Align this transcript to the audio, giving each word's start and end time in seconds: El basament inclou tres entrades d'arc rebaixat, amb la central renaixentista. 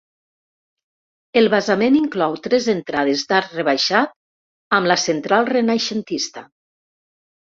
El 1.41 1.49
basament 1.53 1.97
inclou 1.97 2.37
tres 2.47 2.69
entrades 2.73 3.25
d'arc 3.31 3.53
rebaixat, 3.59 4.17
amb 4.77 4.91
la 4.93 4.97
central 5.05 5.49
renaixentista. 5.53 6.45